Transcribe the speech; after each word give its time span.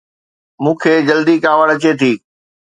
مون 0.63 0.75
کي 0.81 0.93
جلدي 1.09 1.35
ڪاوڙ 1.45 1.67
اچي 1.73 1.91
ٿي 1.99 2.11